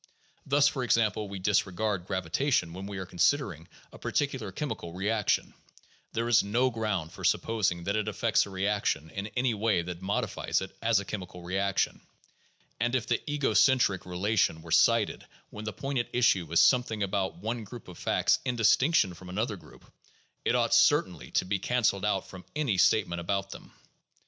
[0.47, 5.53] Thus, for example, we disregard gravitation when we are considering a particular chemical reaction;
[6.13, 10.01] there is no ground for supposing that it affects a reaction in any way that
[10.01, 12.01] modifies it as a chemical reaction.
[12.79, 16.59] And if the 'ego centric' re lation were cited when the point at issue is
[16.61, 19.85] something about one group of facts in distinction from another group,
[20.43, 23.71] it ought certainly to be canceled out from any statement about them.